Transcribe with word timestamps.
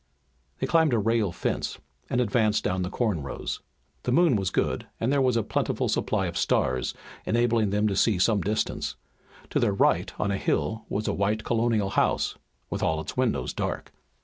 They 0.57 0.65
climbed 0.65 0.93
a 0.95 0.97
rail 0.97 1.31
fence, 1.31 1.77
and 2.09 2.19
advanced 2.19 2.63
down 2.63 2.81
the 2.81 2.89
corn 2.89 3.21
rows. 3.21 3.61
The 4.01 4.11
moon 4.11 4.35
was 4.35 4.49
good 4.49 4.87
and 4.99 5.13
there 5.13 5.21
was 5.21 5.37
a 5.37 5.43
plentiful 5.43 5.87
supply 5.89 6.25
of 6.25 6.39
stars, 6.39 6.95
enabling 7.23 7.69
them 7.69 7.87
to 7.87 7.95
see 7.95 8.17
some 8.17 8.41
distance. 8.41 8.95
To 9.51 9.59
their 9.59 9.73
right 9.75 10.11
on 10.19 10.31
a 10.31 10.37
hill 10.39 10.85
was 10.89 11.07
a 11.07 11.13
white 11.13 11.43
Colonial 11.43 11.91
house, 11.91 12.33
with 12.71 12.81
all 12.81 12.99
its 12.99 13.15
windows 13.15 13.53
dark. 13.53 13.93